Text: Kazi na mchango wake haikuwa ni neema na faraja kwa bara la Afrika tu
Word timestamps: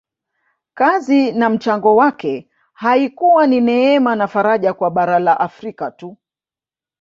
Kazi 0.73 1.31
na 1.31 1.49
mchango 1.49 1.95
wake 1.95 2.49
haikuwa 2.73 3.47
ni 3.47 3.61
neema 3.61 4.15
na 4.15 4.27
faraja 4.27 4.73
kwa 4.73 4.91
bara 4.91 5.19
la 5.19 5.39
Afrika 5.39 5.91
tu 5.91 6.17